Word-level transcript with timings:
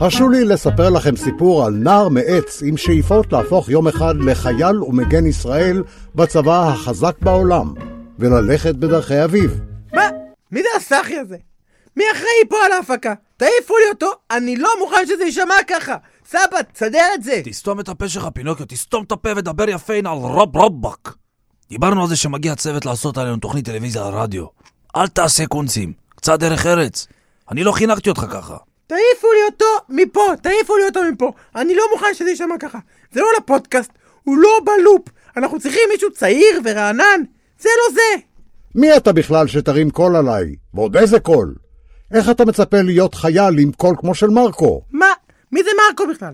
הרשו 0.00 0.28
לי 0.28 0.44
לספר 0.44 0.90
לכם 0.90 1.16
סיפור 1.16 1.64
על 1.64 1.72
נער 1.72 2.08
מעץ 2.08 2.62
עם 2.62 2.76
שאיפות 2.76 3.32
להפוך 3.32 3.68
יום 3.68 3.88
אחד 3.88 4.14
לחייל 4.16 4.82
ומגן 4.82 5.26
ישראל 5.26 5.82
בצבא 6.14 6.68
החזק 6.68 7.16
בעולם, 7.20 7.74
וללכת 8.18 8.74
בדרכי 8.74 9.24
אביו. 9.24 9.50
מה? 9.94 10.02
מי 10.52 10.62
זה 10.62 10.68
הסאחי 10.76 11.18
הזה? 11.18 11.36
מי 11.96 12.04
אחראי 12.12 12.48
פה 12.48 12.56
על 12.66 12.72
ההפקה? 12.72 13.14
תעיפו 13.36 13.74
לי 13.76 13.90
אותו, 13.92 14.10
אני 14.30 14.56
לא 14.56 14.68
מוכן 14.80 15.06
שזה 15.06 15.24
יישמע 15.24 15.54
ככה! 15.66 15.96
סבא, 16.28 16.62
תסדר 16.72 17.06
את 17.14 17.22
זה! 17.22 17.40
תסתום 17.44 17.80
את 17.80 17.88
הפה 17.88 18.08
שלך, 18.08 18.28
פינוקיו, 18.34 18.66
תסתום 18.68 19.04
את 19.04 19.12
הפה 19.12 19.28
ודבר 19.36 19.68
יפה 19.68 19.94
הנה 19.94 20.12
על 20.12 20.18
רב 20.18 20.56
רבאק. 20.56 21.14
דיברנו 21.68 22.02
על 22.02 22.08
זה 22.08 22.16
שמגיע 22.16 22.54
צוות 22.54 22.86
לעשות 22.86 23.18
עלינו 23.18 23.36
תוכנית 23.36 23.64
טלוויזיה 23.64 24.06
על 24.06 24.14
רדיו. 24.14 24.46
אל 24.96 25.08
תעשה 25.08 25.46
קונצים, 25.46 25.92
קצת 26.08 26.38
דרך 26.40 26.66
ארץ. 26.66 27.06
אני 27.50 27.64
לא 27.64 27.72
חינכתי 27.72 28.10
אותך 28.10 28.26
ככה. 28.30 28.56
תעיפו 28.90 29.28
לי 29.32 29.42
אותו 29.50 29.64
מפה, 29.88 30.26
תעיפו 30.42 30.76
לי 30.76 30.84
אותו 30.84 31.00
מפה. 31.12 31.32
אני 31.56 31.74
לא 31.74 31.82
מוכן 31.92 32.14
שזה 32.14 32.30
יישמע 32.30 32.54
ככה. 32.60 32.78
זה 33.12 33.20
לא 33.20 33.26
לפודקאסט, 33.38 33.90
הוא 34.24 34.38
לא 34.38 34.48
בלופ. 34.64 35.08
אנחנו 35.36 35.60
צריכים 35.60 35.82
מישהו 35.92 36.12
צעיר 36.12 36.60
ורענן. 36.64 37.20
זה 37.60 37.68
לא 37.78 37.94
זה. 37.94 38.22
מי 38.74 38.96
אתה 38.96 39.12
בכלל 39.12 39.46
שתרים 39.46 39.90
קול 39.90 40.16
עליי? 40.16 40.54
ועוד 40.74 40.96
איזה 40.96 41.20
קול? 41.20 41.54
איך 42.14 42.30
אתה 42.30 42.44
מצפה 42.44 42.82
להיות 42.82 43.14
חייל 43.14 43.58
עם 43.58 43.72
קול 43.72 43.96
כמו 43.98 44.14
של 44.14 44.26
מרקו? 44.26 44.82
מה? 44.90 45.06
מי 45.52 45.62
זה 45.62 45.70
מרקו 45.88 46.06
בכלל? 46.14 46.32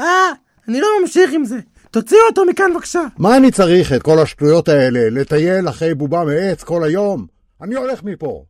אה, 0.00 0.30
אני 0.68 0.80
לא 0.80 0.88
ממשיך 1.00 1.32
עם 1.32 1.44
זה. 1.44 1.58
תוציאו 1.90 2.20
אותו 2.30 2.44
מכאן 2.44 2.74
בבקשה. 2.74 3.02
מה 3.18 3.36
אני 3.36 3.50
צריך 3.50 3.92
את 3.92 4.02
כל 4.02 4.18
השטויות 4.18 4.68
האלה? 4.68 5.10
לטייל 5.10 5.68
אחרי 5.68 5.94
בובה 5.94 6.24
מעץ 6.24 6.62
כל 6.62 6.84
היום? 6.84 7.26
אני 7.62 7.74
הולך 7.74 8.04
מפה. 8.04 8.44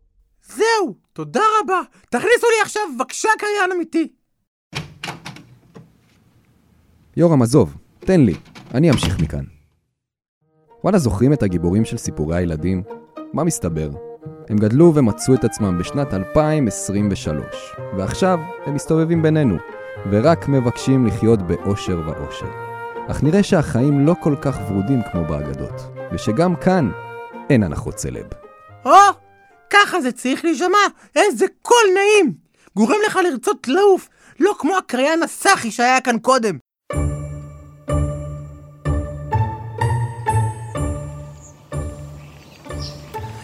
זהו, 0.46 0.94
תודה 1.12 1.42
רבה. 1.62 1.80
תכניסו 2.10 2.46
לי 2.56 2.62
עכשיו 2.62 2.82
בבקשה 2.96 3.28
קריין 3.38 3.72
אמיתי. 3.72 4.12
יורם, 7.16 7.42
עזוב, 7.42 7.76
תן 7.98 8.20
לי, 8.20 8.34
אני 8.74 8.90
אמשיך 8.90 9.20
מכאן. 9.20 9.44
וואלה, 10.84 10.98
זוכרים 10.98 11.32
את 11.32 11.42
הגיבורים 11.42 11.84
של 11.84 11.96
סיפורי 11.96 12.36
הילדים? 12.36 12.82
מה 13.32 13.44
מסתבר? 13.44 13.90
הם 14.48 14.56
גדלו 14.56 14.92
ומצאו 14.94 15.34
את 15.34 15.44
עצמם 15.44 15.78
בשנת 15.78 16.14
2023, 16.14 17.44
ועכשיו 17.96 18.38
הם 18.66 18.74
מסתובבים 18.74 19.22
בינינו, 19.22 19.56
ורק 20.10 20.48
מבקשים 20.48 21.06
לחיות 21.06 21.42
באושר 21.42 22.00
ואושר. 22.06 22.46
אך 23.08 23.22
נראה 23.22 23.42
שהחיים 23.42 24.06
לא 24.06 24.14
כל 24.20 24.36
כך 24.42 24.58
ורודים 24.68 25.00
כמו 25.12 25.24
באגדות, 25.24 25.82
ושגם 26.12 26.56
כאן 26.56 26.90
אין 27.50 27.62
הנחות 27.62 27.98
סלב. 27.98 28.26
או, 28.84 28.90
ככה 29.82 30.00
זה 30.00 30.12
צריך 30.12 30.44
להישמע. 30.44 30.78
איזה 31.16 31.46
קול 31.62 31.86
נעים. 31.94 32.32
גורם 32.76 32.96
לך 33.06 33.18
לרצות 33.30 33.68
לעוף, 33.68 34.08
לא 34.40 34.54
כמו 34.58 34.76
הקריין 34.76 35.22
הסאחי 35.22 35.70
שהיה 35.70 36.00
כאן 36.00 36.18
קודם. 36.18 36.58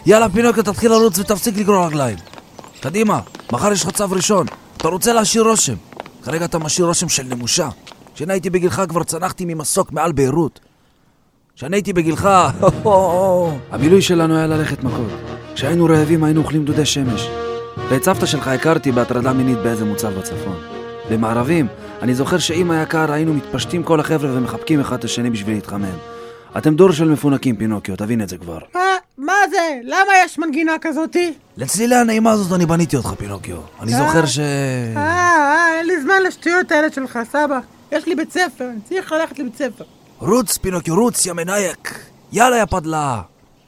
יאללה, 0.05 0.29
פינוקיו, 0.29 0.63
תתחיל 0.63 0.91
לרוץ 0.91 1.19
ותפסיק 1.19 1.57
לגרור 1.57 1.85
רגליים. 1.85 2.17
קדימה, 2.81 3.19
מחר 3.51 3.71
יש 3.71 3.83
לך 3.83 3.89
צו 3.89 4.11
ראשון. 4.11 4.47
אתה 4.77 4.87
רוצה 4.87 5.13
להשאיר 5.13 5.43
רושם. 5.43 5.75
כרגע 6.23 6.45
אתה 6.45 6.59
משאיר 6.59 6.87
רושם 6.87 7.09
של 7.09 7.23
נמושה. 7.23 7.69
כשאני 8.15 8.33
הייתי 8.33 8.49
בגילך 8.49 8.81
כבר 8.89 9.03
צנחתי 9.03 9.45
ממסוק 9.45 9.91
מעל 9.91 10.11
ביירות. 10.11 10.59
כשאני 11.55 11.75
הייתי 11.77 11.93
בגילך, 11.93 12.29
הבילוי 13.71 14.01
שלנו 14.01 14.35
היה 14.35 14.47
ללכת 14.47 14.83
מכות. 14.83 15.38
כשהיינו 15.59 15.85
רעבים 15.85 16.23
היינו 16.23 16.41
אוכלים 16.41 16.65
דודי 16.65 16.85
שמש. 16.85 17.29
ואת 17.89 18.03
סבתא 18.03 18.25
שלך 18.25 18.47
הכרתי 18.47 18.91
בהטרדה 18.91 19.33
מינית 19.33 19.57
באיזה 19.57 19.85
מוצב 19.85 20.19
בצפון. 20.19 20.55
במערבים, 21.11 21.67
אני 22.01 22.15
זוכר 22.15 22.37
שעם 22.37 22.71
היקר 22.71 23.11
היינו 23.11 23.33
מתפשטים 23.33 23.83
כל 23.83 23.99
החבר'ה 23.99 24.37
ומחבקים 24.37 24.79
אחד 24.79 24.97
את 24.97 25.03
השני 25.03 25.29
בשביל 25.29 25.55
להתחמם. 25.55 25.97
אתם 26.57 26.75
דור 26.75 26.91
של 26.91 27.07
מפונקים, 27.07 27.55
פינוקיו, 27.55 27.95
תבין 27.95 28.21
את 28.21 28.29
זה 28.29 28.37
כבר. 28.37 28.57
מה, 28.75 28.81
מה 29.17 29.33
זה? 29.49 29.79
למה 29.83 30.11
יש 30.25 30.39
מנגינה 30.39 30.73
כזאתי? 30.81 31.33
לצלילי 31.57 31.95
הנעימה 31.95 32.31
הזאת 32.31 32.55
אני 32.55 32.65
בניתי 32.65 32.95
אותך, 32.95 33.13
פינוקיו. 33.17 33.57
אני 33.81 33.91
זוכר 33.91 34.25
ש... 34.25 34.39
אה, 34.39 34.97
אה, 34.97 35.77
אין 35.77 35.87
לי 35.87 36.01
זמן 36.01 36.21
לשטויות 36.27 36.71
האלה 36.71 36.87
שלך, 36.91 37.19
סבא. 37.31 37.59
יש 37.91 38.05
לי 38.05 38.15
בית 38.15 38.31
ספר, 38.31 38.65
אני 38.69 38.79
צריך 38.89 39.11
ללכת 39.11 39.39
לבית 39.39 39.55
ספר. 39.55 39.83
רוץ, 40.19 40.57
פינוקיו, 40.57 40.95
רוץ, 40.95 41.25
יא 41.25 41.33
מנייק. 41.33 41.99
יאללה, 42.31 42.57
יא 42.57 42.65
פדלה. 42.65 43.21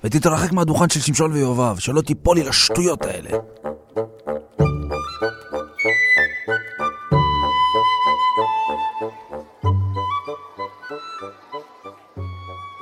ותתרחק 0.03 0.51
מהדוכן 0.51 0.89
של 0.89 0.99
שמשון 0.99 1.31
ויובב, 1.31 1.77
שלא 1.79 2.01
תיפול 2.01 2.37
לי 2.37 2.43
לשטויות 2.43 3.05
האלה. 3.05 3.29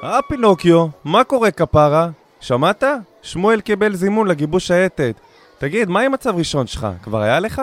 אה, 0.04 0.20
פינוקיו, 0.28 0.88
מה 1.04 1.24
קורה 1.24 1.52
כפרה? 1.52 2.10
שמעת? 2.40 2.84
שמואל 3.22 3.62
קיבל 3.62 3.96
זימון 3.96 4.28
לגיבוש 4.28 4.68
שייטת. 4.68 5.16
תגיד, 5.58 5.90
מה 5.90 6.02
עם 6.02 6.12
מצב 6.12 6.36
ראשון 6.36 6.68
שלך? 6.68 6.88
כבר 7.04 7.22
היה 7.22 7.40
לך? 7.40 7.62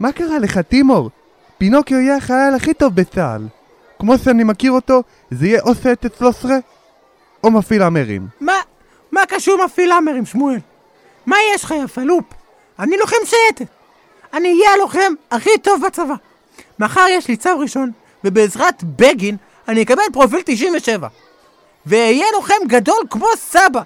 מה 0.00 0.12
קרה 0.12 0.38
לך, 0.38 0.58
טימור? 0.58 1.10
פינוקיו 1.58 1.98
יהיה 1.98 2.16
החייל 2.16 2.54
הכי 2.54 2.74
טוב 2.74 2.94
בצה"ל. 2.94 3.46
כמו 3.98 4.18
שאני 4.18 4.44
מכיר 4.44 4.72
אותו, 4.72 5.02
זה 5.30 5.46
יהיה 5.46 5.60
או 5.60 5.74
שייטת 5.74 6.14
13 6.14 6.52
או 7.44 7.50
מפעיל 7.50 7.82
המרים. 7.82 8.26
מה? 8.40 8.52
מה 9.18 9.26
קשור 9.26 9.64
מפעיל 9.64 9.92
האמרים, 9.92 10.26
שמואל? 10.26 10.58
מה 11.26 11.36
יש 11.54 11.64
לך, 11.64 11.70
יא 11.70 11.86
פלופ? 11.86 12.24
אני 12.78 12.96
לוחם 12.96 13.16
שייטת. 13.24 13.72
אני 14.32 14.48
אהיה 14.48 14.72
הלוחם 14.74 15.12
הכי 15.30 15.50
טוב 15.62 15.82
בצבא. 15.86 16.14
מחר 16.78 17.06
יש 17.10 17.28
לי 17.28 17.36
צו 17.36 17.58
ראשון, 17.58 17.90
ובעזרת 18.24 18.84
בגין 18.84 19.36
אני 19.68 19.82
אקבל 19.82 20.02
פרופיל 20.12 20.40
97. 20.44 21.08
ואהיה 21.86 22.26
לוחם 22.32 22.54
גדול 22.66 22.96
כמו 23.10 23.26
סבא. 23.36 23.82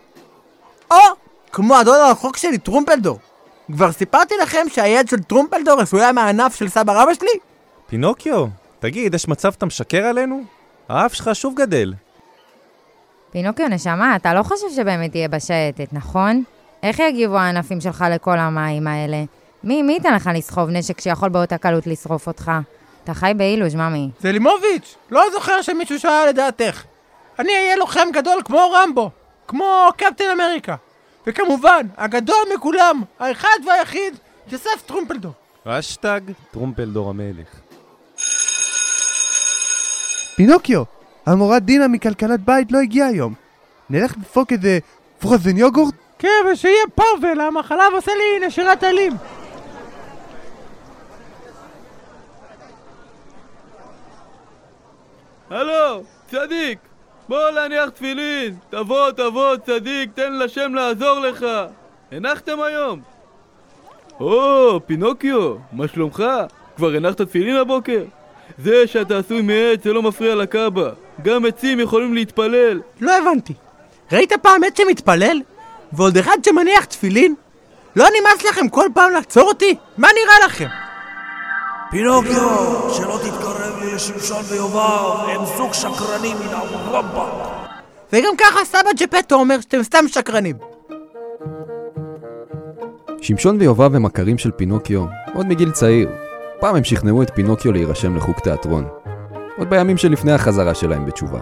או 0.91 0.97
כמו 1.53 1.77
הדוד 1.77 2.01
הרחוק 2.01 2.37
שלי, 2.37 2.59
טרומפלדור. 2.59 3.19
כבר 3.73 3.93
סיפרתי 3.93 4.35
לכם 4.43 4.67
שהיד 4.69 5.09
של 5.09 5.23
טרומפלדור 5.23 5.81
עשויה 5.81 6.13
מהענף 6.13 6.55
של 6.55 6.69
סבא 6.69 7.03
רבא 7.03 7.15
שלי? 7.15 7.39
פינוקיו, 7.87 8.47
תגיד, 8.81 9.15
יש 9.15 9.29
מצב 9.29 9.53
שאתה 9.53 9.67
משקר 9.67 10.05
עלינו? 10.05 10.43
האף 10.89 11.15
שלך 11.15 11.31
שוב 11.35 11.55
גדל. 11.55 11.93
פינוקיו, 13.33 13.69
נשמה, 13.69 14.17
אתה 14.17 14.35
לא 14.35 14.43
חושב 14.43 14.67
שבאמת 14.77 15.11
תהיה 15.11 15.29
בשייטת, 15.29 15.93
נכון? 15.93 16.43
איך 16.83 16.99
יגיבו 16.99 17.39
הענפים 17.39 17.81
שלך 17.81 18.05
לכל 18.11 18.39
המים 18.39 18.87
האלה? 18.87 19.25
מי, 19.65 19.83
מי 19.83 19.93
ייתן 19.93 20.15
לך 20.15 20.31
לסחוב 20.35 20.71
נשק 20.71 21.01
שיכול 21.01 21.29
באותה 21.29 21.59
קלות 21.59 21.87
לשרוף 21.87 22.27
אותך? 22.27 22.53
אתה 23.05 23.15
חי 23.15 23.33
באילוז', 23.37 23.75
ממי. 23.75 24.11
זה 24.21 24.33
לימוביץ', 24.33 24.95
לא 25.11 25.23
זוכר 25.33 25.63
שמישהו 25.63 26.01
שאל 26.01 26.29
לדעתך. 26.29 26.85
אני 27.39 27.53
אהיה 27.53 27.77
לוחם 27.77 28.09
גדול 28.13 28.41
כמו 28.45 28.71
רמבו, 28.73 29.11
כמו 29.49 29.89
קפטן 29.97 30.25
אמריקה. 30.35 30.75
וכמובן, 31.27 31.87
הגדול 31.97 32.45
מכולם, 32.55 33.03
האחד 33.19 33.59
והיחיד, 33.67 34.15
יוסף 34.49 34.83
טרומפלדור. 34.87 35.33
אשטג 35.65 36.21
טרומפלדור 36.51 37.11
המלך. 37.11 37.49
פינוקיו, 40.37 40.83
המורה 41.27 41.59
דינה 41.59 41.89
מכלכלת 41.89 42.41
בית 42.41 42.73
לא 42.73 42.79
הגיעה 42.79 43.09
היום. 43.09 43.35
נלך 43.91 44.15
לדפוק 44.17 44.53
איזה 44.53 44.79
פרוזן 45.19 45.57
יוגורט? 45.57 45.95
כן, 46.19 46.29
ושיהיה 46.53 46.85
פאבל, 46.95 47.41
המחלב 47.41 47.93
עושה 47.95 48.13
לי 48.15 48.47
נשירת 48.47 48.83
עלים. 48.83 49.13
הלו, 55.51 56.03
צדיק! 56.31 56.79
בוא 57.29 57.51
להניח 57.51 57.89
תפילין! 57.89 58.55
תבוא, 58.71 59.11
תבוא, 59.11 59.57
צדיק, 59.57 60.11
תן 60.15 60.33
לשם 60.33 60.75
לעזור 60.75 61.21
לך! 61.21 61.47
הנחתם 62.13 62.61
היום? 62.61 63.01
או, 64.21 64.81
פינוקיו, 64.87 65.55
מה 65.73 65.89
שלומך? 65.89 66.25
כבר 66.77 66.95
הנחת 66.95 67.21
תפילין 67.21 67.57
הבוקר? 67.57 68.03
זה 68.59 68.87
שאתה 68.87 69.19
עשוי 69.19 69.43
מעץ 69.43 69.85
זה 69.85 69.93
לא 69.93 70.03
מפריע 70.03 70.35
לקאבה. 70.35 70.91
גם 71.23 71.45
עצים 71.45 71.81
יכולים 71.81 72.15
להתפלל. 72.15 72.81
לא 73.01 73.19
הבנתי. 73.19 73.55
ראית 74.13 74.33
פעם 74.43 74.65
עץ 74.65 74.79
שמתפלל? 74.79 75.41
ועוד 75.93 76.17
אחד 76.17 76.37
שמניח 76.47 76.85
תפילין? 76.85 77.35
לא 77.97 78.05
נמאס 78.21 78.45
לכם 78.45 78.69
כל 78.69 78.87
פעם 78.95 79.13
לעצור 79.13 79.49
אותי? 79.49 79.77
מה 79.99 80.09
נראה 80.09 80.47
לכם? 80.47 80.67
פינוקיו, 81.91 82.91
שלא 82.97 83.19
תתקרב 83.23 83.79
לי 83.81 83.95
לשמשון 83.95 84.43
ויובב, 84.51 85.29
הם 85.29 85.41
זוג 85.57 85.73
שקרנים 85.73 86.37
מן 86.37 86.55
הרמב"ם. 86.55 87.29
וגם 88.13 88.37
ככה 88.39 88.65
סבא 88.65 88.91
ג'פטו 88.97 89.35
אומר 89.35 89.61
שאתם 89.61 89.83
סתם 89.83 90.09
שקרנים. 90.09 90.57
שמשון 93.21 93.57
ויובב 93.61 93.95
הם 93.95 94.03
מכרים 94.03 94.39
של 94.39 94.51
פינוקיו, 94.51 95.05
עוד 95.35 95.47
מגיל 95.47 95.71
צעיר. 95.71 96.09
פעם 96.63 96.77
הם 96.77 96.85
שכנעו 96.85 97.23
את 97.23 97.31
פינוקיו 97.35 97.73
להירשם 97.73 98.17
לחוג 98.17 98.35
תיאטרון. 98.43 98.89
עוד 99.57 99.71
בימים 99.71 99.97
שלפני 99.97 100.33
החזרה 100.33 100.75
שלהם 100.75 101.07
בתשובה. 101.07 101.41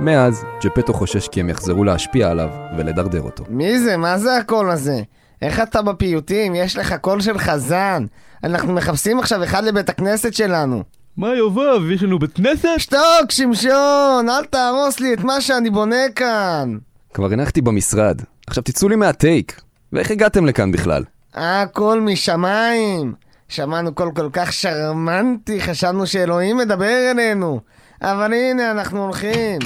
מאז, 0.00 0.44
ג'פטו 0.62 0.92
חושש 0.92 1.28
כי 1.28 1.40
הם 1.40 1.48
יחזרו 1.48 1.84
להשפיע 1.84 2.30
עליו 2.30 2.48
ולדרדר 2.76 3.20
אותו. 3.20 3.44
מי 3.48 3.78
זה? 3.78 3.96
מה 3.96 4.18
זה 4.18 4.36
הקול 4.36 4.70
הזה? 4.70 5.02
איך 5.42 5.60
אתה 5.60 5.82
בפיוטים? 5.82 6.54
יש 6.54 6.76
לך 6.76 6.94
קול 7.00 7.20
של 7.20 7.38
חזן. 7.38 8.04
אנחנו 8.44 8.72
מחפשים 8.72 9.18
עכשיו 9.18 9.44
אחד 9.44 9.64
לבית 9.64 9.88
הכנסת 9.88 10.34
שלנו. 10.34 10.82
מה 11.16 11.34
יובב, 11.34 11.90
יש 11.90 12.02
לנו 12.02 12.18
בית 12.18 12.32
כנסת? 12.32 12.68
שתוק, 12.78 13.30
שמשון! 13.30 14.28
אל 14.28 14.44
תהרוס 14.44 15.00
לי 15.00 15.14
את 15.14 15.20
מה 15.24 15.40
שאני 15.40 15.70
בונה 15.70 16.08
כאן! 16.14 16.76
כבר 17.14 17.32
הנחתי 17.32 17.60
במשרד. 17.60 18.20
עכשיו 18.46 18.62
תצאו 18.62 18.88
לי 18.88 18.96
מהטייק. 18.96 19.60
ואיך 19.92 20.10
הגעתם 20.10 20.46
לכאן 20.46 20.72
בכלל? 20.72 21.04
הכל 21.34 22.00
משמיים. 22.00 23.25
שמענו 23.48 23.94
קול 23.94 24.10
כל 24.14 24.28
כך 24.32 24.52
שרמנטי, 24.52 25.60
חשבנו 25.60 26.06
שאלוהים 26.06 26.56
מדבר 26.56 27.10
אלינו. 27.10 27.60
אבל 28.02 28.32
הנה, 28.32 28.70
אנחנו 28.70 29.02
הולכים. 29.02 29.58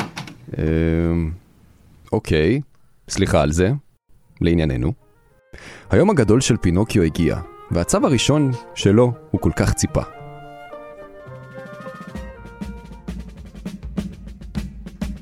אמ... 0.58 1.30
אוקיי, 2.12 2.60
סליחה 3.08 3.42
על 3.42 3.52
זה. 3.52 3.70
לענייננו. 4.40 4.92
היום 5.90 6.10
הגדול 6.10 6.40
של 6.40 6.56
פינוקיו 6.56 7.02
הגיע, 7.02 7.36
והצו 7.70 7.98
הראשון 8.06 8.50
שלו 8.74 9.12
הוא 9.30 9.40
כל 9.40 9.50
כך 9.56 9.74
ציפה. 9.74 10.02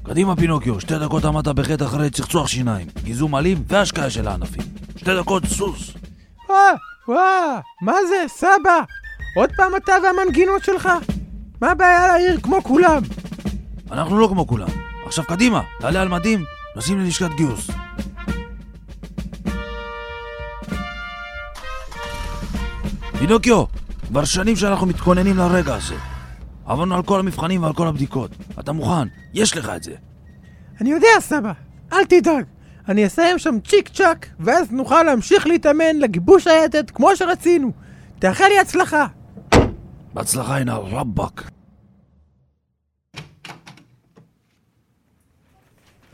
קדימה 0.03 0.37
פינוקיו, 0.37 0.81
שתי 0.81 0.99
דקות 0.99 1.25
עמדת 1.25 1.49
בחטא 1.49 1.85
אחרי 1.85 2.11
צחצוח 2.11 2.49
שיניים, 2.49 2.87
גיזום 3.05 3.37
אלים 3.37 3.59
והשקעה 3.67 4.11
של 4.11 4.29
הענפים. 4.29 4.63
שתי 4.97 5.17
דקות 5.21 5.45
סוס. 5.47 5.95
וואה, 7.09 7.61
מה 7.83 7.95
זה, 8.09 8.25
סבא? 8.27 8.81
עוד 9.37 9.51
פעם 9.57 9.77
אתה 9.77 9.93
והמנגינות 10.03 10.65
שלך? 10.65 10.89
מה 11.61 11.71
הבעיה 11.71 12.07
להעיר 12.07 12.41
כמו 12.41 12.63
כולם? 12.63 13.03
אנחנו 13.93 14.19
לא 14.19 14.29
כמו 14.29 14.47
כולם. 14.47 14.69
עכשיו 15.07 15.25
קדימה, 15.25 15.63
תעלה 15.81 16.03
על 16.03 16.09
מדים, 16.09 16.45
נוסעים 16.77 16.99
ללשכת 16.99 17.31
גיוס. 17.37 17.71
פינוקיו, 23.19 23.65
כבר 24.09 24.25
שנים 24.25 24.57
שאנחנו 24.57 24.87
מתכוננים 24.87 25.37
לרגע 25.37 25.75
הזה. 25.75 25.97
עברנו 26.67 26.95
על 26.95 27.03
כל 27.03 27.21
המבחנים 27.21 27.63
ועל 27.63 27.73
כל 27.73 27.89
הבדיקות. 27.89 28.31
אתה 28.61 28.73
מוכן, 28.73 29.09
יש 29.35 29.57
לך 29.57 29.69
את 29.77 29.83
זה. 29.83 29.95
אני 30.81 30.91
יודע, 30.91 31.09
סבא, 31.21 31.53
אל 31.93 32.05
תדאג. 32.05 32.58
אני 32.89 33.07
אסיים 33.07 33.39
שם 33.39 33.61
צ'יק 33.61 33.89
צ'אק, 33.89 34.27
ואז 34.41 34.73
נוכל 34.73 35.03
להמשיך 35.03 35.47
להתאמן 35.47 35.97
לגיבוש 35.97 36.47
היתד 36.47 36.91
כמו 36.91 37.17
שרצינו. 37.17 37.73
תאחל 38.19 38.45
לי 38.49 38.59
הצלחה. 38.59 39.07
בהצלחה 40.15 40.57
הנה 40.57 40.77
רבאק. 40.77 41.43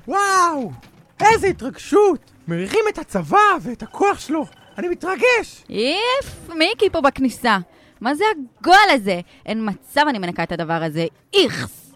וואו, 0.09 0.73
איזה 1.21 1.47
התרגשות! 1.47 2.31
מריחים 2.49 2.81
את 2.89 2.99
הצבא 2.99 3.39
ואת 3.61 3.83
הכוח 3.83 4.21
שלו. 4.21 4.47
אני 4.79 4.89
מתרגש! 4.89 5.65
איף, 5.71 6.51
מיקי 6.59 6.91
פה 6.91 7.01
בכניסה. 7.01 7.59
מה 8.01 8.15
זה 8.15 8.25
הגועל 8.61 8.91
הזה? 8.91 9.21
אין 9.47 9.69
מצב 9.69 10.03
אני 10.09 10.19
מנקה 10.19 10.43
את 10.43 10.53
הדבר 10.53 10.83
הזה. 10.83 11.07
איכס! 11.35 11.95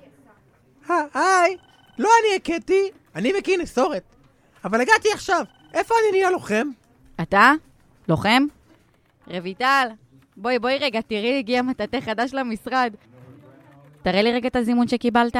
היי, 0.89 1.57
לא 1.99 2.09
אני 2.21 2.37
הכיתי, 2.37 2.91
אני 3.15 3.33
מקיא 3.39 3.59
נסורת. 3.59 4.18
אבל 4.69 4.81
הגעתי 4.81 5.09
עכשיו, 5.13 5.45
איפה 5.75 5.95
אני 5.95 6.19
נהיה 6.19 6.31
לוחם? 6.31 6.69
אתה? 7.23 7.53
לוחם? 8.09 8.47
רויטל, 9.27 9.89
בואי, 10.37 10.59
בואי 10.59 10.79
רגע, 10.79 11.01
תראי, 11.01 11.39
הגיע 11.39 11.63
מטאטא 11.63 12.01
חדש 12.01 12.35
למשרד. 12.35 12.95
תראה 14.03 14.23
לי 14.23 14.33
רגע 14.33 14.49
את 14.49 14.57
הזימון 14.57 14.89
שקיבלת. 14.89 15.37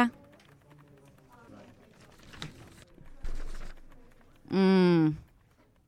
Mm, 4.51 4.55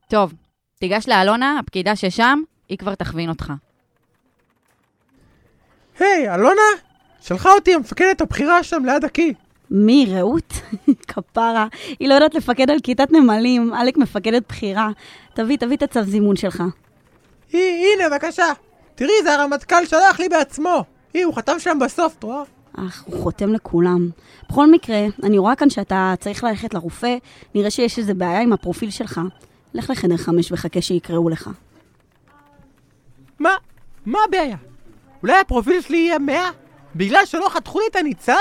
טוב, 0.07 0.33
תיגש 0.79 1.07
לאלונה, 1.07 1.59
הפקידה 1.59 1.95
ששם, 1.95 2.39
היא 2.69 2.77
כבר 2.77 2.95
תכווין 2.95 3.29
אותך. 3.29 3.53
היי, 5.99 6.33
אלונה? 6.35 6.61
שלחה 7.21 7.49
אותי 7.49 7.73
המפקדת 7.73 8.21
הבכירה 8.21 8.63
שם 8.63 8.85
ליד 8.85 9.05
הקי. 9.05 9.33
מי, 9.71 10.05
רעות? 10.09 10.53
כפרה. 11.07 11.67
היא 11.99 12.09
לא 12.09 12.13
יודעת 12.13 12.35
לפקד 12.35 12.69
על 12.69 12.79
כיתת 12.83 13.11
נמלים, 13.11 13.73
עלק 13.73 13.97
מפקדת 13.97 14.43
בכירה. 14.49 14.89
תביא, 15.33 15.57
תביא 15.57 15.77
את 15.77 15.83
הצו 15.83 16.03
זימון 16.03 16.35
שלך. 16.35 16.63
היא, 17.53 17.85
הנה, 17.85 18.09
בבקשה. 18.09 18.45
תראי, 18.95 19.13
זה 19.23 19.33
הרמטכ"ל 19.33 19.85
שלח 19.85 20.19
לי 20.19 20.29
בעצמו. 20.29 20.83
היא, 21.13 21.25
הוא 21.25 21.35
חתם 21.35 21.59
שם 21.59 21.77
בסוף, 21.81 22.15
את 22.19 22.23
רואה? 22.23 22.43
אך, 22.77 23.03
הוא 23.05 23.23
חותם 23.23 23.53
לכולם. 23.53 24.09
בכל 24.49 24.71
מקרה, 24.71 25.05
אני 25.23 25.37
רואה 25.37 25.55
כאן 25.55 25.69
שאתה 25.69 26.13
צריך 26.19 26.43
ללכת 26.43 26.73
לרופא, 26.73 27.17
נראה 27.55 27.71
שיש 27.71 27.99
איזה 27.99 28.13
בעיה 28.13 28.41
עם 28.41 28.53
הפרופיל 28.53 28.91
שלך. 28.91 29.21
לך 29.73 29.89
לחדר 29.89 30.17
חמש 30.17 30.51
וחכה 30.51 30.81
שיקראו 30.81 31.29
לך. 31.29 31.49
מה? 33.39 33.55
מה 34.05 34.19
הבעיה? 34.27 34.57
אולי 35.23 35.39
הפרופיל 35.39 35.81
שלי 35.81 35.97
יהיה 35.97 36.19
100? 36.19 36.49
בגלל 36.95 37.25
שלא 37.25 37.49
חתכו 37.49 37.79
לי 37.79 37.85
את 37.91 37.95
הניצן? 37.95 38.33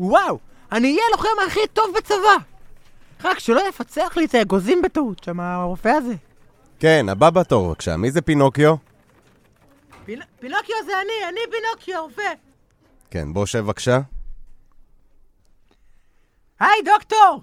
וואו, 0.00 0.38
אני 0.72 0.88
אהיה 0.92 1.02
הלוחם 1.08 1.46
הכי 1.46 1.60
טוב 1.72 1.94
בצבא! 1.96 2.36
רק 3.24 3.38
שלא 3.38 3.68
יפצח 3.68 4.16
לי 4.16 4.24
את 4.24 4.34
האגוזים 4.34 4.82
בטעות, 4.82 5.24
שם 5.24 5.40
הרופא 5.40 5.88
הזה. 5.88 6.14
כן, 6.80 7.06
הבא 7.08 7.30
בתור 7.30 7.68
בבקשה, 7.68 7.96
מי 7.96 8.10
זה 8.10 8.22
פינוקיו? 8.22 8.74
פינ... 10.04 10.20
פינוקיו 10.40 10.76
זה 10.86 10.92
אני, 11.00 11.28
אני 11.28 11.40
פינוקיו, 11.50 11.96
הרופא. 11.98 12.32
כן, 13.10 13.32
בוא 13.32 13.46
שב 13.46 13.58
בבקשה. 13.58 14.00
היי, 16.60 16.82
דוקטור! 16.84 17.42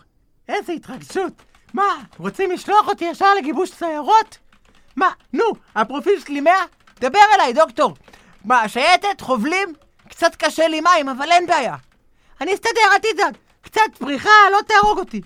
איזה 0.50 0.74
התרגשות! 0.74 1.34
מה, 1.74 1.84
רוצים 2.18 2.52
לשלוח 2.52 2.88
אותי 2.88 3.06
ישר 3.06 3.34
לגיבוש 3.38 3.72
סיירות? 3.72 4.38
מה, 4.96 5.12
נו, 5.34 5.44
הפרופיל 5.75 6.20
שלי 6.25 6.42
100? 6.42 6.54
דבר 7.00 7.20
אליי, 7.36 7.54
דוקטור! 7.54 7.94
מה, 8.46 8.70
שייטת? 8.70 9.22
חובלים? 9.22 9.74
קצת 10.10 10.36
קשה 10.36 10.68
לי 10.68 10.81
מים, 10.81 11.10
אבל 11.10 11.31
אין 11.31 11.48
בעיה. 11.48 11.75
אני 12.44 12.54
אסתדר, 12.54 12.81
אל 12.94 12.98
תדאג. 12.98 13.36
קצת 13.62 13.81
פריחה, 14.00 14.30
לא 14.51 14.60
תהרוג 14.68 15.00
אותי. 15.00 15.22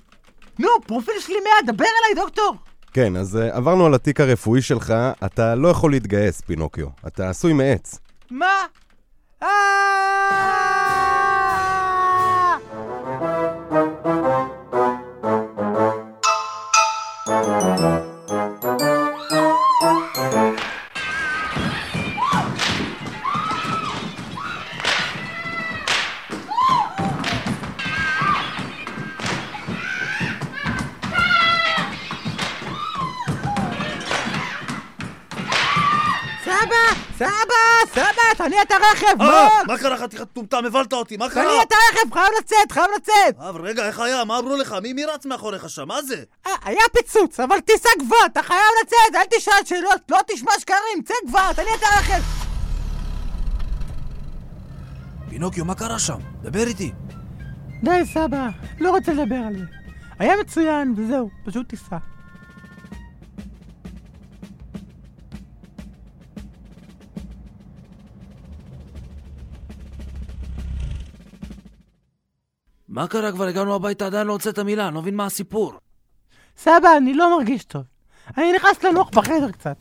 נו, 0.60 0.68
פרופיל 0.86 1.14
שלי 1.20 1.36
100, 1.66 1.74
דבר 1.74 1.86
אליי, 1.86 2.24
דוקטור! 2.24 2.56
כן, 2.94 3.16
אז 3.16 3.36
uh, 3.36 3.56
עברנו 3.56 3.86
על 3.86 3.94
התיק 3.94 4.20
הרפואי 4.20 4.62
שלך, 4.62 4.94
אתה 5.26 5.56
לא 5.56 5.68
יכול 5.68 5.92
להתגייס, 5.92 6.42
פינוקיו. 6.42 6.88
אתה 7.08 7.30
עשוי 7.30 7.54
מעץ. 7.54 8.00
מה? 8.32 8.66
סבא! 37.18 37.92
סבא! 37.94 38.46
תניע 38.46 38.62
את 38.62 38.72
הרכב! 38.72 39.22
אה, 39.22 39.44
מוג! 39.44 39.68
מה 39.68 39.78
קרה 39.78 39.98
חתיכת 39.98 40.28
טומטם? 40.34 40.66
הבלת 40.66 40.94
אותי, 40.94 41.18
מה 41.18 41.30
תניע 41.30 41.44
קרה? 41.44 41.62
את 41.62 41.72
הרכב! 41.72 42.14
חייב 42.14 42.28
לצאת! 42.40 42.72
חייב 42.72 42.86
לצאת! 42.98 43.40
אה, 43.42 43.50
אבל 43.50 43.62
רגע, 43.62 43.88
איך 43.88 44.00
היה? 44.00 44.24
מה 44.26 44.40
אמרו 44.40 44.56
לך? 44.56 44.76
מי 44.84 44.94
מי 44.94 45.06
רץ 45.06 45.26
מאחוריך 45.26 45.70
שם? 45.70 45.88
מה 45.88 46.02
זה? 46.02 46.24
אה, 46.48 46.52
היה 46.64 46.82
פיצוץ, 46.94 47.40
אבל 47.40 47.60
תיסע 47.60 47.90
כבר! 48.00 48.26
אתה 48.26 48.44
חייב 48.44 48.60
לצאת! 48.84 49.16
אל 49.16 49.38
תשאל 49.38 49.66
שאלות! 49.66 50.02
לא 50.12 50.20
תשמע 50.28 50.52
שקרים! 50.60 51.04
צא 51.06 51.14
כבר! 51.28 51.54
תניע 51.54 51.76
את 51.76 51.84
הרכב! 51.84 52.22
פינוקיו, 55.30 55.66
מה 55.66 55.76
קרה 55.76 56.00
שם? 56.00 56.18
דבר 56.42 56.68
איתי. 56.68 56.92
די, 57.84 58.02
סבא, 58.14 58.48
לא 58.80 58.90
רוצה 58.90 59.14
לדבר 59.14 59.36
על 59.48 59.54
זה. 59.58 59.66
היה 60.20 60.34
מצוין, 60.42 60.94
וזהו, 60.98 61.30
פשוט 61.46 61.70
תיסע. 61.70 61.98
מה 72.90 73.08
קרה? 73.08 73.32
כבר 73.32 73.48
הגענו 73.48 73.76
הביתה, 73.76 74.06
עדיין 74.06 74.28
לא 74.28 74.34
הוצאת 74.34 74.60
מילה, 74.60 74.88
אני 74.88 74.96
לא 74.96 75.02
מבין 75.02 75.16
מה 75.16 75.26
הסיפור. 75.26 75.74
סבא, 76.58 76.98
אני 76.98 77.14
לא 77.14 77.38
מרגיש 77.38 77.64
טוב. 77.64 77.84
אני 78.38 78.52
נכנס 78.54 78.84
לנוח 78.84 79.10
בחדר 79.10 79.52
קצת. 79.52 79.78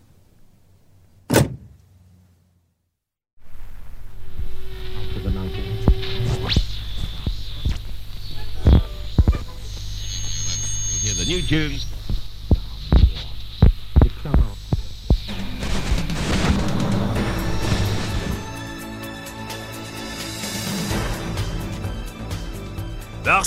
the 11.16 11.24
new 11.24 11.40
tunes. 11.40 11.95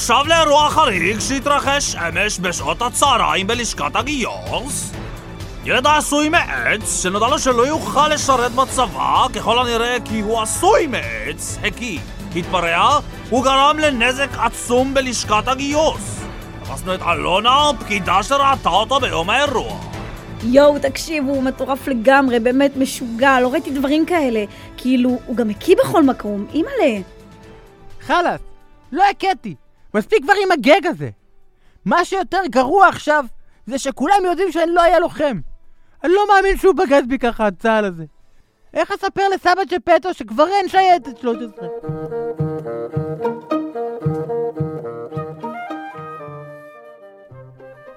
ועכשיו 0.09 0.27
לאירוע 0.27 0.69
חריג 0.69 1.19
שהתרחש 1.19 1.95
אמש 1.95 2.39
בשעות 2.39 2.81
הצהריים 2.81 3.47
בלשכת 3.47 3.95
הגיוס. 3.95 4.93
ילד 5.65 5.87
העשוי 5.87 6.29
מעץ, 6.29 7.03
שנודע 7.03 7.27
לו 7.27 7.39
שלא 7.39 7.67
יוכל 7.67 8.07
לשרת 8.07 8.51
בצבא, 8.51 9.27
ככל 9.35 9.59
הנראה 9.59 9.97
כי 10.05 10.19
הוא 10.19 10.41
עשוי 10.41 10.87
מעץ, 10.87 11.57
הקיא, 11.63 11.99
התפרע, 12.35 12.99
הוא 13.29 13.43
גרם 13.43 13.79
לנזק 13.79 14.29
עצום 14.37 14.93
בלשכת 14.93 15.47
הגיוס. 15.47 16.25
תפסנו 16.63 16.95
את 16.95 17.01
אלונה, 17.01 17.71
פקידה 17.79 18.23
שראתה 18.23 18.69
אותו 18.69 18.99
ביום 18.99 19.29
האירוע. 19.29 19.79
יואו, 20.43 20.79
תקשיבו, 20.79 21.31
הוא 21.31 21.43
מטורף 21.43 21.87
לגמרי, 21.87 22.39
באמת 22.39 22.77
משוגע, 22.77 23.39
לא 23.41 23.47
ראיתי 23.47 23.71
דברים 23.71 24.05
כאלה. 24.05 24.45
כאילו, 24.77 25.19
הוא 25.25 25.35
גם 25.35 25.49
הקיא 25.49 25.75
בכל 25.83 26.03
מקום, 26.03 26.45
אימא'לה. 26.53 27.01
חלאס, 28.01 28.41
לא 28.91 29.03
הכיתי. 29.11 29.55
מספיק 29.93 30.23
כבר 30.23 30.33
עם 30.43 30.51
הגג 30.51 30.87
הזה. 30.87 31.09
מה 31.85 32.05
שיותר 32.05 32.41
גרוע 32.49 32.87
עכשיו, 32.87 33.25
זה 33.65 33.79
שכולם 33.79 34.25
יודעים 34.25 34.51
שאני 34.51 34.71
לא 34.71 34.81
אהיה 34.81 34.99
לוחם. 34.99 35.39
אני 36.03 36.13
לא 36.13 36.27
מאמין 36.27 36.57
שהוא 36.57 36.75
בגד 36.75 37.03
בי 37.09 37.19
ככה, 37.19 37.47
הצה"ל 37.47 37.85
הזה. 37.85 38.03
איך 38.73 38.91
אספר 38.91 39.21
לסבא 39.33 39.63
ג'פטו 39.69 40.13
שכבר 40.13 40.47
אין 40.47 40.69
שייטת 40.69 41.17
13? 41.17 41.67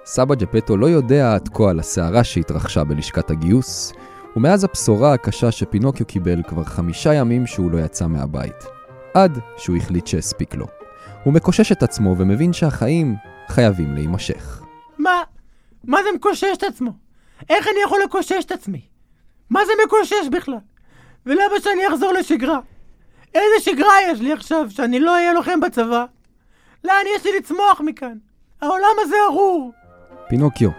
סבא 0.04 0.34
ג'פטו 0.34 0.76
לא 0.76 0.86
יודע 0.86 1.34
עד 1.34 1.48
כה 1.54 1.70
על 1.70 1.80
הסערה 1.80 2.24
שהתרחשה 2.24 2.84
בלשכת 2.84 3.30
הגיוס, 3.30 3.92
ומאז 4.36 4.64
הבשורה 4.64 5.12
הקשה 5.12 5.50
שפינוקיו 5.50 6.06
קיבל 6.06 6.42
כבר 6.42 6.64
חמישה 6.64 7.14
ימים 7.14 7.46
שהוא 7.46 7.70
לא 7.70 7.78
יצא 7.78 8.06
מהבית. 8.06 8.64
עד 9.14 9.38
שהוא 9.56 9.76
החליט 9.76 10.06
שהספיק 10.06 10.54
לו. 10.54 10.81
הוא 11.24 11.32
מקושש 11.32 11.72
את 11.72 11.82
עצמו 11.82 12.14
ומבין 12.18 12.52
שהחיים 12.52 13.16
חייבים 13.48 13.94
להימשך. 13.94 14.62
מה? 14.98 15.22
מה 15.84 15.98
זה 16.02 16.08
מקושש 16.16 16.56
את 16.58 16.62
עצמו? 16.62 16.90
איך 17.50 17.66
אני 17.68 17.82
יכול 17.84 17.98
לקושש 18.04 18.44
את 18.44 18.52
עצמי? 18.52 18.80
מה 19.50 19.60
זה 19.66 19.72
מקושש 19.86 20.28
בכלל? 20.32 20.58
ולמה 21.26 21.60
שאני 21.62 21.88
אחזור 21.88 22.12
לשגרה? 22.12 22.58
איזה 23.34 23.64
שגרה 23.64 23.94
יש 24.10 24.20
לי 24.20 24.32
עכשיו 24.32 24.66
שאני 24.70 25.00
לא 25.00 25.14
אהיה 25.14 25.32
לוחם 25.32 25.60
בצבא? 25.60 26.04
לאן 26.84 27.02
יש 27.16 27.24
לי 27.24 27.30
לצמוח 27.38 27.80
מכאן? 27.84 28.16
העולם 28.62 28.96
הזה 29.00 29.16
ארור. 29.30 29.72
פינוקיו, 30.28 30.70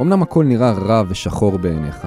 אמנם 0.00 0.22
הכל 0.22 0.44
נראה 0.44 0.72
רע 0.72 1.02
ושחור 1.08 1.58
בעיניך, 1.58 2.06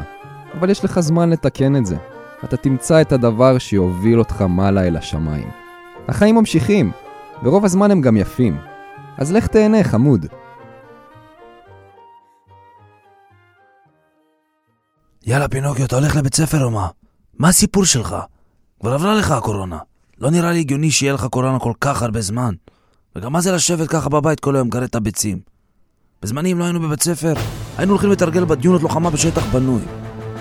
אבל 0.53 0.69
יש 0.69 0.85
לך 0.85 0.99
זמן 0.99 1.29
לתקן 1.29 1.75
את 1.75 1.85
זה. 1.85 1.95
אתה 2.43 2.57
תמצא 2.57 3.01
את 3.01 3.11
הדבר 3.11 3.57
שיוביל 3.57 4.19
אותך 4.19 4.41
מעלה 4.41 4.87
אל 4.87 4.97
השמיים. 4.97 5.49
החיים 6.07 6.35
ממשיכים, 6.35 6.91
ורוב 7.43 7.65
הזמן 7.65 7.91
הם 7.91 8.01
גם 8.01 8.17
יפים. 8.17 8.57
אז 9.17 9.31
לך 9.31 9.47
תהנה, 9.47 9.83
חמוד. 9.83 10.25
יאללה, 15.25 15.47
פינוקיו, 15.47 15.85
אתה 15.85 15.95
הולך 15.95 16.15
לבית 16.15 16.35
ספר 16.35 16.63
או 16.63 16.71
מה? 16.71 16.87
מה 17.39 17.47
הסיפור 17.47 17.85
שלך? 17.85 18.15
כבר 18.79 18.93
עברה 18.93 19.15
לך 19.15 19.31
הקורונה. 19.31 19.77
לא 20.17 20.31
נראה 20.31 20.51
לי 20.51 20.59
הגיוני 20.59 20.91
שיהיה 20.91 21.13
לך 21.13 21.25
קורונה 21.25 21.59
כל 21.59 21.73
כך 21.81 22.03
הרבה 22.03 22.21
זמן. 22.21 22.53
וגם 23.15 23.33
מה 23.33 23.41
זה 23.41 23.51
לשבת 23.51 23.87
ככה 23.87 24.09
בבית 24.09 24.39
כל 24.39 24.55
היום, 24.55 24.69
גרד 24.69 24.83
את 24.83 24.95
הביצים? 24.95 25.39
בזמנים 26.21 26.59
לא 26.59 26.63
היינו 26.63 26.79
בבית 26.79 27.03
ספר, 27.03 27.33
היינו 27.77 27.91
הולכים 27.91 28.11
לתרגל 28.11 28.45
בדיונות 28.45 28.81
לוחמה 28.83 29.09
בשטח 29.09 29.45
בנוי. 29.45 29.81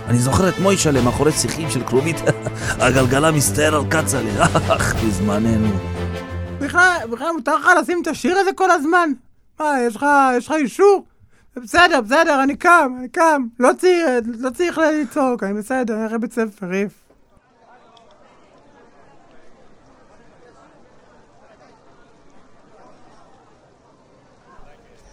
אני 0.06 0.18
זוכר 0.18 0.48
את 0.48 0.58
מוישלה 0.58 1.02
מאחורי 1.02 1.32
שיחים 1.32 1.70
של 1.70 1.84
כרובית, 1.84 2.16
הגלגלה 2.84 3.32
מסתער 3.32 3.74
על 3.74 3.90
כצל'ה, 3.90 4.44
אך, 4.76 4.94
בזמננו. 4.94 5.68
בכלל, 6.68 6.96
בכלל 7.10 7.32
מותר 7.32 7.56
לך 7.56 7.70
לשים 7.80 8.02
את 8.02 8.06
השיר 8.06 8.38
הזה 8.38 8.52
כל 8.52 8.70
הזמן? 8.70 9.10
מה, 9.60 9.74
יש 9.80 9.96
לך, 9.96 10.06
יש 10.36 10.46
לך 10.46 10.52
אישור? 10.52 11.04
בסדר, 11.56 12.00
בסדר, 12.00 12.42
אני 12.42 12.56
קם, 12.56 12.94
אני 12.98 13.08
קם. 13.08 13.46
לא 13.60 13.70
צריך, 13.78 14.06
לא 14.38 14.50
צריך 14.50 14.78
לצעוק, 14.78 15.42
אני 15.42 15.54
בסדר, 15.54 15.94
אני 15.94 16.06
אחרי 16.06 16.18
בית 16.18 16.32
ספר, 16.32 16.66
ריף. 16.66 16.92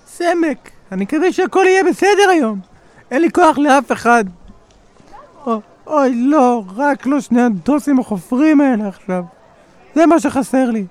סמק, 0.07 0.69
אני 0.91 1.03
מקווה 1.03 1.31
שהכל 1.31 1.63
יהיה 1.67 1.83
בסדר 1.83 2.29
היום. 2.29 2.59
אין 3.12 3.21
לי 3.21 3.31
כוח 3.31 3.57
לאף 3.57 3.91
אחד. 3.91 4.25
או, 5.45 5.62
אוי, 5.88 6.15
לא, 6.15 6.63
רק 6.75 7.05
לא 7.05 7.19
שני 7.19 7.41
הדוסים 7.41 8.00
החופרים 8.00 8.62
האלה 8.62 8.88
עכשיו. 8.88 9.24
זה 9.95 10.05
מה 10.05 10.19
שחסר 10.19 10.69
לי. 10.71 10.85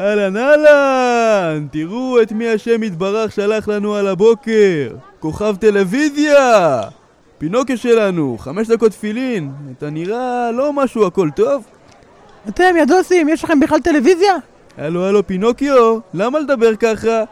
אהלן 0.00 0.36
אהלן! 0.36 1.66
תראו 1.70 2.22
את 2.22 2.32
מי 2.32 2.48
השם 2.48 2.82
יתברך 2.82 3.32
שלח 3.32 3.68
לנו 3.68 3.94
על 3.94 4.06
הבוקר! 4.06 4.88
כוכב 5.18 5.56
טלוויזיה! 5.60 6.80
פינוקיו 7.38 7.78
שלנו, 7.78 8.36
חמש 8.38 8.68
דקות 8.68 8.92
תפילין. 8.92 9.50
אתה 9.78 9.90
נראה 9.90 10.50
לא 10.52 10.72
משהו 10.72 11.06
הכל 11.06 11.28
טוב? 11.36 11.64
אתם, 12.48 12.74
יא 12.78 12.84
דוסים, 12.84 13.28
יש 13.28 13.44
לכם 13.44 13.60
בכלל 13.60 13.80
טלוויזיה? 13.80 14.34
הלו 14.78 15.04
הלו 15.04 15.26
פינוקיו, 15.26 15.98
למה 16.14 16.38
לדבר 16.38 16.76
ככה? 16.76 17.24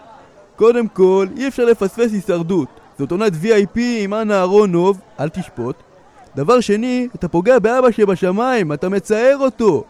קודם 0.56 0.88
כל, 0.88 1.26
אי 1.36 1.48
אפשר 1.48 1.64
לפספס 1.64 2.12
הישרדות. 2.12 2.68
זאת 2.98 3.10
עונת 3.10 3.32
VIP 3.32 3.78
עם 3.98 4.14
אנה 4.14 4.38
אהרונוב, 4.38 5.00
אל 5.20 5.28
תשפוט. 5.28 5.76
דבר 6.36 6.60
שני, 6.60 7.08
אתה 7.14 7.28
פוגע 7.28 7.58
באבא 7.58 7.90
שבשמיים, 7.90 8.72
אתה 8.72 8.88
מצער 8.88 9.36
אותו. 9.40 9.84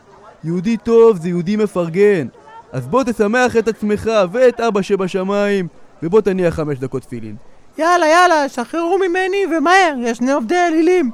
יהודי 0.44 0.76
טוב 0.76 1.16
זה 1.16 1.28
יהודי 1.28 1.56
מפרגן. 1.56 2.26
אז 2.72 2.88
בוא 2.88 3.02
תשמח 3.02 3.56
את 3.56 3.68
עצמך 3.68 4.10
ואת 4.32 4.60
אבא 4.60 4.82
שבשמיים, 4.82 5.68
ובוא 6.02 6.20
תניח 6.20 6.54
חמש 6.54 6.78
דקות 6.78 7.02
תפילין. 7.02 7.36
יאללה, 7.78 8.06
יאללה, 8.06 8.48
שחררו 8.48 8.98
ממני 8.98 9.56
ומהר, 9.56 9.94
יש 9.98 10.18
שני 10.18 10.32
עובדי 10.32 10.56
אלילים. 10.68 11.10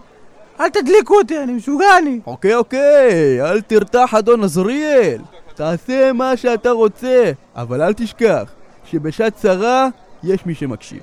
אל 0.60 0.68
תדליקו 0.68 1.14
אותי, 1.18 1.38
אני 1.38 1.52
משוגע 1.52 1.98
אני. 1.98 2.20
אוקיי, 2.26 2.54
אוקיי, 2.54 3.42
אל 3.42 3.60
תרתח 3.60 4.14
אדון 4.18 4.44
עזריאל. 4.44 5.20
תעשה 5.54 6.12
מה 6.12 6.36
שאתה 6.36 6.70
רוצה, 6.70 7.32
אבל 7.56 7.82
אל 7.82 7.92
תשכח 7.92 8.52
שבשעת 8.84 9.34
צרה 9.34 9.88
יש 10.22 10.46
מי 10.46 10.54
שמקשיב. 10.54 11.00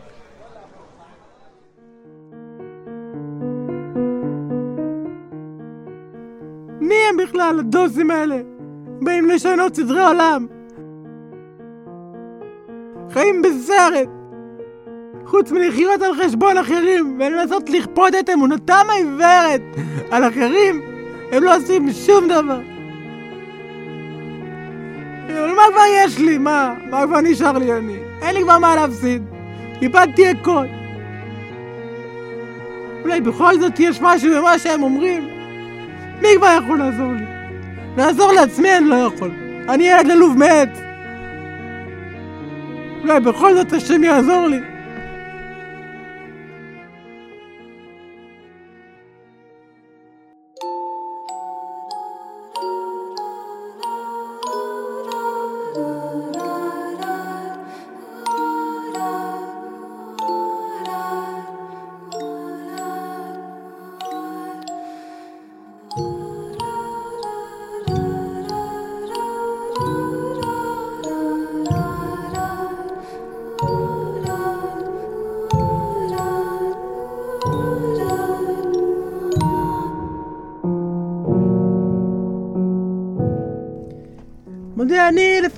מי 6.80 6.96
הם 7.10 7.18
בכלל, 7.18 7.60
הדוסים 7.60 8.12
האלה? 8.12 8.42
באים 9.02 9.26
לשנות 9.26 9.76
סדרי 9.76 10.06
עולם. 10.06 10.48
חיים 13.14 13.42
בסרט. 13.42 14.10
חוץ 15.26 15.52
מלחיות 15.52 16.02
על 16.02 16.16
חשבון 16.16 16.58
אחרים 16.58 17.18
ולנסות 17.20 17.70
לכפות 17.70 18.16
את 18.20 18.30
אמונתם 18.30 18.86
העיוורת 18.90 19.62
על 20.12 20.24
אחרים, 20.24 20.82
הם 21.32 21.44
לא 21.44 21.58
עושים 21.58 21.92
שום 21.92 22.28
דבר. 22.28 22.60
אבל 25.28 25.56
מה 25.56 25.62
כבר 25.72 25.84
יש 25.96 26.20
לי? 26.20 26.38
מה? 26.38 26.74
מה 26.90 27.08
כבר 27.08 27.22
נשאר 27.22 27.58
לי 27.58 27.74
אני? 27.74 27.98
אין 28.22 28.36
לי 28.36 28.44
כבר 28.44 28.60
מה 28.60 28.76
להפסיד. 28.76 29.24
איבדתי 29.82 30.28
הכל. 30.28 30.66
אולי 33.04 33.22
בכל 33.22 33.60
זאת 33.60 33.80
יש 33.80 34.02
משהו 34.02 34.30
במה 34.38 34.60
שהם 34.60 34.84
אומרים? 34.84 35.28
מי 36.22 36.28
כבר 36.38 36.58
יכול 36.64 36.80
לעזור 36.80 37.14
לי? 37.14 37.41
לעזור 37.98 38.32
לעצמי 38.32 38.78
אני 38.78 38.86
לא 38.86 38.96
יכול. 38.96 39.32
אני 39.70 39.84
ילד 39.84 40.08
ללוב 40.08 40.38
מעץ. 40.38 40.70
אולי 43.02 43.20
בכל 43.20 43.56
זאת 43.56 43.74
השם 43.74 44.04
יעזור 44.04 44.48
לי. 44.48 44.60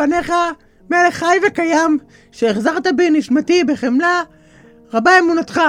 לפניך, 0.04 0.34
מלך 0.90 1.16
חי 1.16 1.38
וקיים, 1.48 1.98
שהחזרת 2.32 2.88
בי 2.96 3.10
נשמתי 3.10 3.64
בחמלה, 3.64 4.22
רבה 4.94 5.20
אמונתך. 5.20 5.60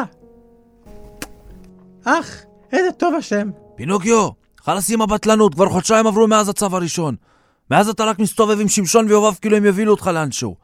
אך, 2.04 2.42
איזה 2.72 2.92
טוב 2.92 3.14
השם. 3.14 3.50
פינוקיו, 3.76 4.28
חלאס 4.60 4.90
עם 4.90 5.02
הבטלנות, 5.02 5.54
כבר 5.54 5.68
חודשיים 5.68 6.06
עברו 6.06 6.26
מאז 6.26 6.48
הצו 6.48 6.66
הראשון. 6.66 7.16
מאז 7.70 7.88
אתה 7.88 8.04
רק 8.04 8.18
מסתובב 8.18 8.60
עם 8.60 8.68
שמשון 8.68 9.06
ויובב 9.06 9.34
כאילו 9.34 9.56
הם 9.56 9.64
יובילו 9.64 9.90
אותך 9.90 10.06
לאנשהו. 10.06 10.56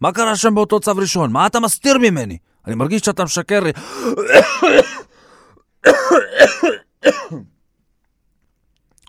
מה 0.00 0.12
קרה 0.12 0.36
שם 0.36 0.54
באותו 0.54 0.80
צו 0.80 0.96
ראשון? 0.96 1.32
מה 1.32 1.46
אתה 1.46 1.60
מסתיר 1.60 1.98
ממני? 1.98 2.38
אני 2.66 2.74
מרגיש 2.74 3.02
שאתה 3.02 3.24
משקר 3.24 3.60
לי. 3.60 3.72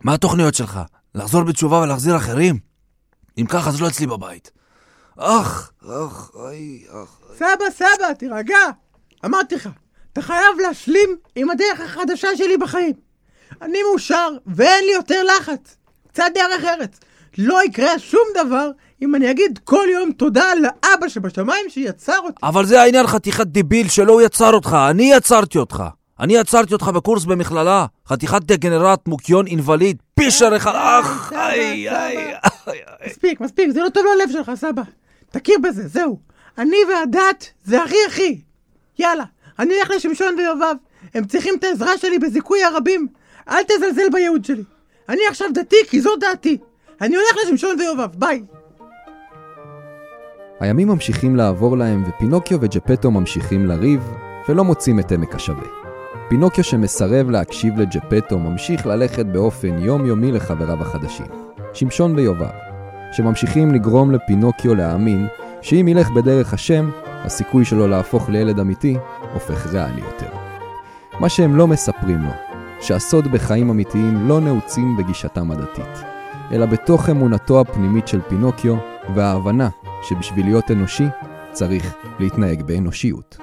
מה 0.04 0.14
התוכניות 0.14 0.56
שלך? 0.56 0.80
לחזור 1.16 1.44
בתשובה 1.44 1.78
ולהחזיר 1.78 2.18
אחרים? 2.18 2.75
אם 3.38 3.46
ככה, 3.46 3.70
אז 3.70 3.82
לא 3.82 3.88
אצלי 3.88 4.08
בבית. 4.08 4.52
אך, 5.18 5.72
אך, 5.84 6.32
איי, 6.48 6.84
אך. 6.90 7.20
סבא, 7.36 7.66
סבא, 7.76 8.14
תירגע. 8.20 8.58
אמרתי 9.26 9.56
לך, 9.56 9.70
אתה 10.14 10.22
חייב 10.22 10.60
להשלים 10.62 11.18
עם 11.36 11.50
הדרך 11.50 11.80
החדשה 11.86 12.28
שלי 12.38 12.58
בחיים. 12.58 12.94
אני 13.62 13.80
מאושר, 13.84 14.30
ואין 14.48 14.86
לי 14.86 14.94
יותר 14.94 15.24
לחץ. 15.24 15.76
קצת 16.08 16.24
דרך 16.34 16.64
ארץ. 16.64 17.00
לא 17.38 17.64
יקרה 17.66 18.00
שום 18.00 18.22
דבר 18.36 18.70
אם 19.02 19.16
אני 19.16 19.32
אגיד 19.32 19.60
כל 19.64 19.88
יום 19.94 20.12
תודה 20.12 20.46
לאבא 20.62 21.08
שבשמיים 21.08 21.70
שיצר 21.70 22.20
אותי. 22.20 22.40
אבל 22.44 22.66
זה 22.66 22.82
העניין 22.82 23.08
חתיכת 23.08 23.48
דיביל 23.48 23.90
שלא 23.90 24.14
הוא 24.14 24.22
יצר 24.22 24.54
אותך, 24.54 24.78
אני 24.90 25.14
יצרתי 25.14 25.58
אותך. 25.58 25.84
אני 26.20 26.38
עצרתי 26.38 26.74
אותך 26.74 26.88
בקורס 26.88 27.26
במכללה, 27.26 27.86
חתיכת 28.08 28.42
דגנרט, 28.44 29.08
מוקיון, 29.08 29.48
אינווליד, 29.48 29.98
פישר 30.16 30.56
אחד, 30.58 30.74
אך, 30.76 31.34
איי, 31.34 31.90
איי, 31.90 32.34
איי. 32.68 32.82
מספיק, 33.08 33.42
מספיק, 33.42 33.70
זה 33.70 33.82
לא 33.82 33.90
טוב 33.90 34.06
ללב 34.06 34.32
שלך, 34.32 34.52
סבא. 34.56 34.82
תכיר 35.32 35.56
בזה, 35.64 35.88
זהו. 35.88 36.20
אני 36.58 36.78
והדת 36.90 37.50
זה 37.64 37.84
הכי 37.84 37.96
הכי. 38.08 38.42
יאללה, 39.00 39.24
אני 39.60 39.74
אלך 39.80 39.90
לשמשון 39.90 40.36
ויובב. 40.38 40.76
הם 41.14 41.26
צריכים 41.26 41.56
את 41.60 41.64
העזרה 41.64 41.98
שלי 41.98 42.20
בזיכוי 42.20 42.64
הרבים. 42.64 43.08
אל 43.50 43.64
תזלזל 43.64 44.10
בייעוד 44.12 44.46
שלי. 44.46 44.64
אני 45.10 45.22
עכשיו 45.30 45.48
דתי 45.54 45.76
כי 45.90 46.02
זו 46.02 46.16
דעתי. 46.16 46.58
אני 47.02 47.16
הולך 47.16 47.38
לשמשון 47.44 47.80
ויובב, 47.80 48.16
ביי. 48.16 48.44
הימים 50.60 50.88
ממשיכים 50.88 51.36
לעבור 51.36 51.78
להם, 51.78 52.04
ופינוקיו 52.08 52.58
וג'פטו 52.62 53.12
ממשיכים 53.12 53.66
לריב, 53.66 54.02
ולא 54.50 54.64
מוצאים 54.64 55.00
את 55.00 55.12
עמק 55.12 55.36
השווה. 55.36 55.68
פינוקיו 56.30 56.64
שמסרב 56.64 57.30
להקשיב 57.30 57.80
לג'פטו 57.80 58.40
ממשיך 58.40 58.86
ללכת 58.86 59.26
באופן 59.26 59.80
יומיומי 59.80 60.32
לחבריו 60.32 60.82
החדשים, 60.82 61.45
שמשון 61.76 62.16
ויובב, 62.16 62.46
שממשיכים 63.12 63.74
לגרום 63.74 64.12
לפינוקיו 64.12 64.76
להאמין 64.76 65.28
שאם 65.62 65.88
ילך 65.88 66.10
בדרך 66.10 66.54
השם, 66.54 66.90
הסיכוי 67.06 67.66
שלו 67.66 67.88
להפוך 67.88 68.30
לילד 68.30 68.60
אמיתי 68.60 68.98
הופך 69.34 69.74
ריאלי 69.74 70.02
יותר. 70.02 70.30
מה 71.20 71.30
שהם 71.30 71.56
לא 71.56 71.68
מספרים 71.68 72.22
לו, 72.22 72.32
שהסוד 72.82 73.28
בחיים 73.28 73.70
אמיתיים 73.70 74.28
לא 74.28 74.40
נעוצים 74.42 74.98
בגישתם 74.98 75.52
הדתית, 75.52 76.04
אלא 76.52 76.66
בתוך 76.66 77.10
אמונתו 77.10 77.62
הפנימית 77.62 78.08
של 78.08 78.22
פינוקיו 78.30 78.76
וההבנה 79.16 79.70
שבשביל 80.04 80.46
להיות 80.46 80.72
אנושי 80.72 81.06
צריך 81.52 81.96
להתנהג 82.20 82.64
באנושיות. 82.64 83.38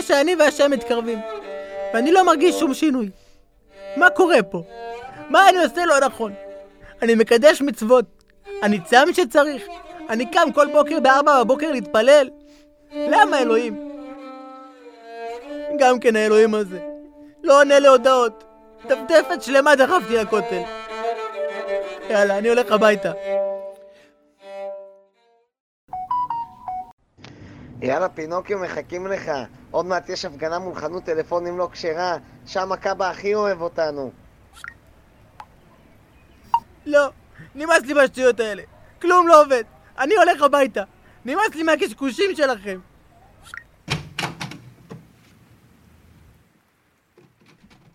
חודש 0.00 0.08
שאני 0.08 0.36
והשם 0.36 0.70
מתקרבים, 0.70 1.18
ואני 1.94 2.12
לא 2.12 2.26
מרגיש 2.26 2.60
שום 2.60 2.74
שינוי. 2.74 3.10
מה 3.96 4.10
קורה 4.10 4.42
פה? 4.42 4.62
מה 5.30 5.48
אני 5.48 5.58
עושה 5.58 5.84
לא 5.84 6.00
נכון? 6.00 6.32
אני 7.02 7.14
מקדש 7.14 7.62
מצוות, 7.62 8.04
אני 8.62 8.80
צם 8.80 9.06
שצריך, 9.12 9.62
אני 10.08 10.30
קם 10.30 10.52
כל 10.54 10.66
בוקר 10.72 11.00
בארבע 11.00 11.44
בבוקר 11.44 11.72
להתפלל. 11.72 12.30
למה 12.92 13.38
אלוהים? 13.38 13.90
גם 15.78 16.00
כן 16.00 16.16
האלוהים 16.16 16.54
הזה. 16.54 16.80
לא 17.42 17.60
עונה 17.60 17.78
להודעות. 17.78 18.44
טפטפת 18.88 19.42
שלמה 19.42 19.76
דחפתי 19.76 20.16
לכותל. 20.16 20.62
יאללה, 22.10 22.38
אני 22.38 22.48
הולך 22.48 22.72
הביתה. 22.72 23.12
יאללה, 27.82 28.08
פינוקיו, 28.08 28.58
מחכים 28.58 29.06
לך. 29.06 29.30
עוד 29.70 29.86
מעט 29.86 30.08
יש 30.08 30.24
הפגנה 30.24 30.58
מול 30.58 30.74
חנות 30.74 31.04
טלפונים 31.04 31.58
לא 31.58 31.68
כשרה, 31.72 32.16
שם 32.46 32.72
הקאבה 32.72 33.10
הכי 33.10 33.34
אוהב 33.34 33.60
אותנו. 33.60 34.10
לא, 36.86 37.10
נמאס 37.54 37.82
לי 37.82 37.94
מהשטויות 37.94 38.40
האלה. 38.40 38.62
כלום 39.02 39.28
לא 39.28 39.42
עובד. 39.42 39.64
אני 39.98 40.14
הולך 40.14 40.42
הביתה. 40.42 40.82
נמאס 41.24 41.54
לי 41.54 41.62
מהקשקושים 41.62 42.30
שלכם. 42.34 42.80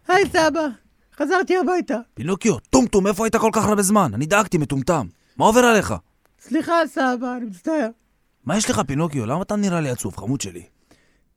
היי 0.07 0.25
סבא, 0.25 0.67
חזרתי 1.15 1.57
הביתה. 1.57 1.97
פינוקיו, 2.13 2.59
טומטום, 2.59 3.07
איפה 3.07 3.25
היית 3.25 3.35
כל 3.35 3.49
כך 3.53 3.65
הרבה 3.65 3.81
זמן? 3.81 4.11
אני 4.13 4.25
דאגתי, 4.25 4.57
מטומטם. 4.57 5.07
מה 5.37 5.45
עובר 5.45 5.65
עליך? 5.65 5.93
סליחה 6.39 6.73
סבא, 6.87 7.35
אני 7.37 7.45
מצטער. 7.45 7.89
מה 8.45 8.57
יש 8.57 8.69
לך, 8.69 8.81
פינוקיו? 8.87 9.25
למה 9.25 9.41
אתה 9.41 9.55
נראה 9.55 9.81
לי 9.81 9.89
עצוב, 9.89 10.17
חמוד 10.17 10.41
שלי? 10.41 10.74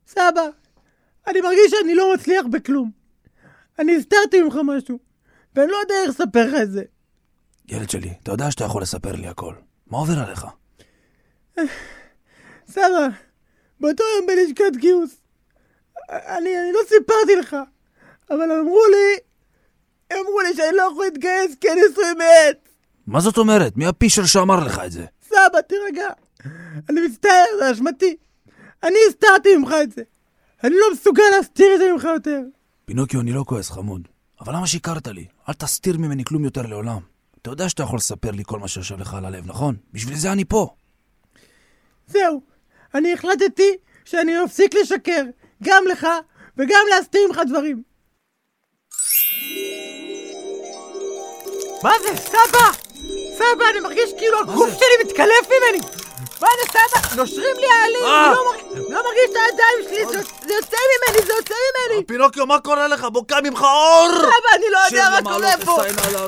סבא, 0.09 0.49
אני 1.27 1.41
מרגיש 1.41 1.71
שאני 1.71 1.95
לא 1.95 2.15
מצליח 2.15 2.47
בכלום. 2.51 2.91
אני 3.79 3.97
הסתרתי 3.97 4.43
ממך 4.43 4.59
משהו, 4.65 4.99
ואני 5.55 5.73
לא 5.73 5.77
יודע 5.77 5.95
איך 6.03 6.11
לספר 6.11 6.47
לך 6.47 6.63
את 6.63 6.71
זה. 6.71 6.83
ילד 7.69 7.91
שלי, 7.91 8.15
אתה 8.23 8.33
יודע 8.33 8.51
שאתה 8.51 8.65
יכול 8.65 8.83
לספר 8.83 9.13
לי 9.13 9.29
הכל. 9.29 9.55
מה 9.87 9.99
עובר 9.99 10.19
עליך? 10.19 10.47
סבא, 12.73 13.09
באותו 13.81 14.05
יום 14.17 14.27
בלשכת 14.27 14.77
גיוס, 14.77 15.17
אני, 16.11 16.59
אני 16.59 16.73
לא 16.73 16.81
סיפרתי 16.89 17.37
לך, 17.41 17.57
אבל 18.31 18.53
אמרו 18.53 18.81
לי, 18.91 19.19
אמרו 20.13 20.41
לי 20.41 20.55
שאני 20.57 20.77
לא 20.77 20.83
יכול 20.93 21.05
להתגייס 21.05 21.55
כי 21.61 21.73
אני 21.73 21.81
נשוי 21.91 22.15
מעץ. 22.19 22.57
מה 23.07 23.21
זאת 23.21 23.39
אומרת? 23.39 23.77
מי 23.77 23.87
הפישר 23.87 24.25
שאמר 24.25 24.65
לך 24.65 24.81
את 24.87 24.93
זה? 24.93 25.05
סבא, 25.29 25.61
תירגע. 25.69 26.09
אני 26.91 27.01
מצטער, 27.01 27.45
זה 27.59 27.73
אשמתי. 27.73 28.17
אני 28.83 28.99
הסתרתי 29.09 29.57
ממך 29.57 29.75
את 29.83 29.93
זה. 29.93 30.03
אני 30.65 30.75
לא 30.75 30.93
מסוגל 30.93 31.23
להסתיר 31.37 31.75
את 31.75 31.79
זה 31.79 31.93
ממך 31.93 32.05
יותר. 32.05 32.41
פינוקיו, 32.85 33.21
אני 33.21 33.33
לא 33.33 33.45
כועס, 33.47 33.71
חמוד. 33.71 34.09
אבל 34.41 34.55
למה 34.55 34.67
שיקרת 34.67 35.07
לי? 35.07 35.27
אל 35.49 35.55
תסתיר 35.55 35.99
ממני 35.99 36.25
כלום 36.25 36.45
יותר 36.45 36.63
לעולם. 36.63 36.99
אתה 37.43 37.51
יודע 37.51 37.69
שאתה 37.69 37.83
יכול 37.83 37.97
לספר 37.97 38.31
לי 38.31 38.43
כל 38.47 38.59
מה 38.59 38.69
שיושב 38.69 39.01
לך 39.01 39.15
על 39.15 39.25
הלב, 39.25 39.47
נכון? 39.47 39.77
בשביל 39.93 40.17
זה 40.17 40.33
אני 40.33 40.45
פה. 40.45 40.69
זהו, 42.07 42.43
אני 42.95 43.13
החלטתי 43.13 43.77
שאני 44.05 44.33
מפסיק 44.45 44.75
לשקר, 44.75 45.23
גם 45.63 45.85
לך 45.91 46.07
וגם 46.57 46.81
להסתיר 46.91 47.21
ממך 47.29 47.41
דברים. 47.49 47.83
מה 51.83 51.93
זה, 52.03 52.17
סבא? 52.17 52.89
סבא, 53.37 53.65
אני 53.71 53.81
מרגיש 53.81 54.11
כאילו 54.19 54.41
הגוף 54.41 54.71
שלי 54.71 55.05
מתקלף 55.07 55.49
ממני. 55.49 56.08
מה 56.41 56.49
זה, 56.63 56.73
סבא? 56.73 57.17
נושרים 57.17 57.57
לי 57.59 57.67
העלים, 57.67 58.05
אה! 58.05 58.33
לא 58.37 58.45
מרגיש- 58.51 58.91
לא 58.91 59.03
מרגיש 59.05 59.31
את 59.31 59.37
הידיים 59.37 59.79
שלי, 59.85 60.07
זה- 60.07 60.23
זה 60.47 60.55
יוצא 60.55 60.77
ממני, 60.91 61.27
זה 61.27 61.33
יוצא 61.33 61.55
ממני. 61.55 62.05
פינוקיו, 62.07 62.47
מה 62.47 62.61
קורה 62.61 62.89
לך? 62.89 63.05
בוקע 63.13 63.41
ממך 63.45 63.63
אור! 63.63 64.09
סבא, 64.13 64.29
אני 64.57 64.65
לא 64.71 64.79
יודע 64.87 65.09
מה 65.11 65.23
קורה 65.23 65.53
פה. 65.65 65.79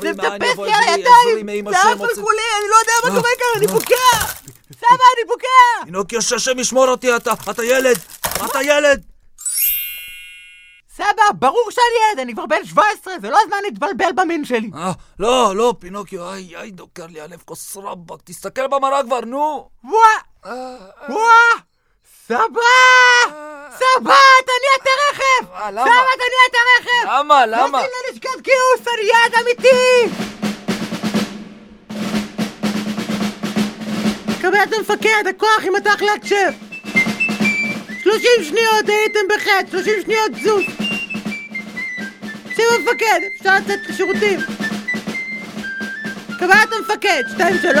זה 0.01 0.11
מטפס 0.13 0.57
לי 0.57 0.73
על 0.73 0.83
הידיים, 0.83 1.63
זה 1.69 1.77
עף 1.79 2.01
על 2.01 2.15
כולי, 2.15 2.47
אני 2.59 2.69
לא 2.69 2.75
יודע 2.81 2.93
מה 3.03 3.09
אה, 3.09 3.15
קורה 3.21 3.31
כאן, 3.39 3.47
אני 3.57 3.65
אה. 3.67 3.71
בוקע. 3.71 4.17
סבא, 4.79 5.05
אני 5.17 5.27
בוקע. 5.27 5.85
פינוקיו, 5.85 6.21
שהשם 6.21 6.59
ישמור 6.59 6.87
אותי, 6.87 7.15
אתה 7.15 7.33
ילד! 7.63 7.97
אתה 8.45 8.59
ילד! 8.63 9.01
סבא, 11.01 11.23
ברור 11.39 11.71
שאני 11.71 11.85
ילד, 12.09 12.19
אני 12.19 12.33
כבר 12.33 12.45
בן 12.45 12.65
17, 12.65 13.13
זה 13.21 13.29
לא 13.29 13.37
הזמן 13.45 13.57
להתבלבל 13.63 14.11
במין 14.15 14.45
שלי. 14.45 14.69
אה, 14.75 14.91
לא, 15.19 15.55
לא, 15.55 15.73
פינוקיו, 15.79 16.29
איי, 16.33 16.55
איי, 16.57 16.71
דוקר 16.71 17.05
לי 17.07 17.21
הלב, 17.21 17.41
כוס 17.45 17.77
רבאק, 17.77 18.19
תסתכל 18.23 18.67
במראה 18.67 19.03
כבר, 19.03 19.19
נו! 19.19 19.69
וואה! 19.83 20.53
וואה! 21.09 21.51
סבא! 22.27 22.35
סבא, 23.71 24.15
אתה 24.43 24.51
נהיית 24.61 24.87
רכב! 25.11 25.53
אה, 25.53 25.71
למה? 25.71 25.81
סבא, 25.83 26.09
אתה 26.15 26.23
נהיית 26.33 26.55
רכב! 26.79 27.09
למה? 27.09 27.45
למה? 27.45 27.65
נוסעים 27.67 27.91
ללשכת 28.09 28.41
גיוס, 28.41 28.87
אני 28.87 29.07
יעד 29.07 29.43
אמיתי! 29.43 30.15
קבל 34.41 34.63
את 34.63 34.73
המפקד, 34.73 35.23
הכוח 35.29 35.63
יימתח 35.63 36.01
להקשב! 36.01 36.51
30 38.03 38.29
שניות 38.43 38.87
הייתם 38.87 39.19
בחטא, 39.35 39.71
30 39.71 39.93
שניות 40.05 40.31
זוז! 40.43 40.80
המפקד, 42.81 43.19
אפשר 43.37 43.55
לצאת 43.55 43.79
לשירותים! 43.89 44.39
קבלת 46.39 46.69
המפקד, 46.79 47.23
2, 47.33 47.55
3 47.61 47.75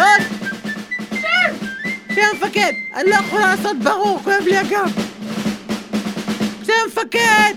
תקשיב 2.07 2.23
המפקד, 2.33 2.71
אני 2.95 3.09
לא 3.09 3.15
יכולה 3.15 3.55
לעשות 3.55 3.77
ברור, 3.83 4.19
כואב 4.23 4.43
לי 4.45 4.57
הגב! 4.57 4.91
תקשיב 6.59 6.75
המפקד! 6.85 7.53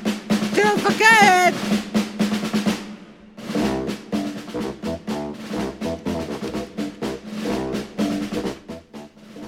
תקשיב 0.50 0.66
המפקד! 0.66 1.52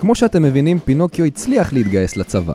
כמו 0.01 0.15
שאתם 0.15 0.43
מבינים, 0.43 0.79
פינוקיו 0.79 1.25
הצליח 1.25 1.73
להתגייס 1.73 2.17
לצבא. 2.17 2.55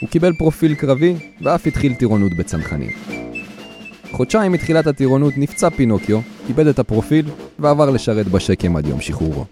הוא 0.00 0.08
קיבל 0.08 0.32
פרופיל 0.32 0.74
קרבי, 0.74 1.14
ואף 1.42 1.66
התחיל 1.66 1.94
טירונות 1.94 2.36
בצנחנים. 2.36 3.15
חודשיים 4.12 4.52
מתחילת 4.52 4.86
הטירונות 4.86 5.34
נפצע 5.36 5.70
פינוקיו, 5.70 6.20
איבד 6.48 6.66
את 6.66 6.78
הפרופיל, 6.78 7.26
ועבר 7.58 7.90
לשרת 7.90 8.28
בשקם 8.28 8.76
עד 8.76 8.86
יום 8.86 9.00
שחרורו. 9.00 9.44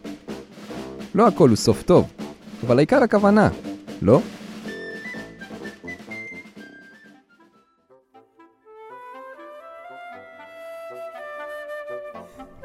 לא 1.15 1.29
הכל 1.29 1.49
הוא 1.49 1.57
סוף 1.57 1.83
טוב, 1.83 2.13
אבל 2.67 2.79
העיקר 2.79 3.03
הכוונה, 3.03 3.49
לא? 4.03 4.21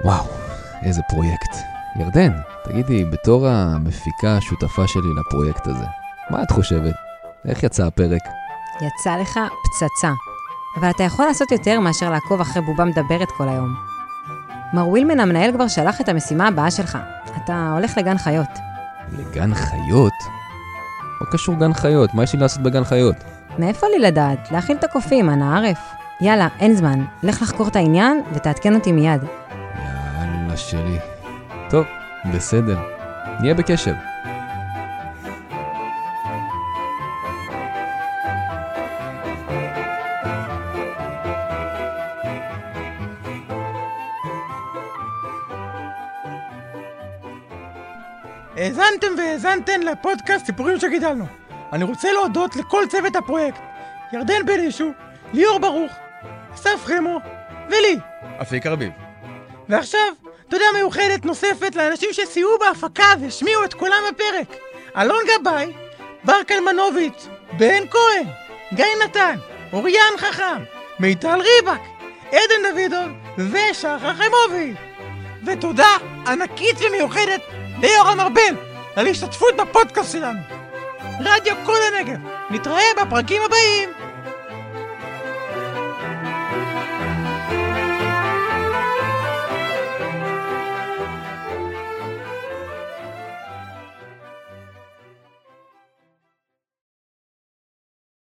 וואו, 0.04 0.26
איזה 0.84 1.02
פרויקט. 1.10 1.56
ירדן, 2.00 2.32
תגידי, 2.64 3.06
בתור 3.06 3.48
המפיקה 3.48 4.38
השותפה 4.38 4.88
שלי 4.88 5.10
לפרויקט 5.20 5.68
הזה, 5.68 5.86
מה 6.30 6.44
את 6.44 6.52
חושבת? 6.52 6.94
איך 7.46 7.64
יצא 7.64 7.86
הפרק? 7.86 8.22
יצא 8.82 9.16
לך 9.16 9.40
פצצה. 9.64 10.29
אבל 10.78 10.90
אתה 10.90 11.04
יכול 11.04 11.26
לעשות 11.26 11.52
יותר 11.52 11.80
מאשר 11.80 12.10
לעקוב 12.10 12.42
אחרי 12.42 12.62
בובה 12.62 12.86
מדברת 12.86 13.32
כל 13.38 13.50
היום. 13.50 13.76
מר 14.74 14.88
ווילמן 14.88 15.20
המנהל 15.20 15.52
כבר 15.52 15.68
שלח 15.68 16.02
את 16.02 16.10
המשימה 16.10 16.48
הבאה 16.48 16.72
שלך. 16.72 16.98
אתה 17.44 17.72
הולך 17.74 17.98
לגן 17.98 18.18
חיות. 18.18 18.50
לגן 19.18 19.54
חיות? 19.56 20.14
מה 21.22 21.28
קשור 21.32 21.56
גן 21.56 21.74
חיות? 21.74 22.14
מה 22.14 22.24
יש 22.24 22.34
לי 22.34 22.40
לעשות 22.40 22.64
בגן 22.64 22.84
חיות? 22.84 23.16
מאיפה 23.60 23.88
לי 23.88 24.00
לדעת? 24.00 24.52
להאכיל 24.52 24.78
את 24.78 24.84
הקופים, 24.84 25.30
אנא 25.30 25.58
ערף. 25.58 25.80
יאללה, 26.22 26.48
אין 26.60 26.76
זמן. 26.76 27.06
לך 27.24 27.42
לחקור 27.42 27.68
את 27.68 27.76
העניין 27.76 28.22
ותעדכן 28.34 28.76
אותי 28.76 28.92
מיד. 28.92 29.22
יאללה 30.20 30.58
שלי. 30.58 31.00
טוב, 31.70 31.86
בסדר. 32.34 32.80
נהיה 33.40 33.54
בקשר. 33.54 33.94
והאזנתן 49.70 49.82
לפודקאסט 49.82 50.46
סיפורים 50.46 50.80
שגידלנו. 50.80 51.26
אני 51.74 51.84
רוצה 51.84 52.12
להודות 52.12 52.56
לכל 52.56 52.84
צוות 52.90 53.16
הפרויקט, 53.16 53.62
ירדן 54.14 54.46
בלישו, 54.46 54.92
ליאור 55.34 55.60
ברוך, 55.60 55.92
אסף 56.54 56.86
חמו 56.86 57.20
ולי. 57.70 57.98
אפיק 58.42 58.68
ארביב. 58.68 58.92
ועכשיו, 59.70 60.14
תודה 60.50 60.66
מיוחדת 60.76 61.26
נוספת 61.26 61.76
לאנשים 61.76 62.10
שסייעו 62.14 62.52
בהפקה 62.60 63.14
והשמיעו 63.22 63.64
את 63.64 63.74
קולם 63.74 64.04
בפרק. 64.12 64.60
אלון 64.98 65.24
גבאי, 65.28 65.74
בר 66.24 66.44
קלמנוביץ', 66.48 67.28
בן 67.58 67.88
כהן, 67.92 68.28
גיא 68.74 68.86
נתן, 69.06 69.36
אוריאן 69.74 70.18
חכם, 70.18 70.64
מיטל 71.00 71.40
ריבק, 71.42 71.82
עדן 72.28 72.74
דוידוב 72.74 73.12
ושחר 73.38 74.14
חיימוביץ'. 74.14 74.78
ותודה 75.46 75.98
ענקית 76.28 76.76
ומיוחדת 76.82 77.42
ליורם 77.82 78.20
ארבל 78.20 78.69
על 78.96 79.08
השתתפות 79.08 79.56
בפודקאסט 79.56 80.12
שלנו. 80.12 80.40
רדיו 81.20 81.56
כל 81.66 81.78
הנגב, 81.88 82.20
נתראה 82.50 82.84
בפרקים 83.02 83.42
הבאים. 83.46 84.09